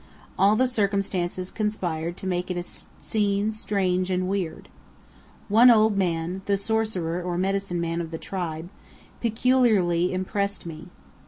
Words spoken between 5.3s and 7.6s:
One old man, the sorcerer or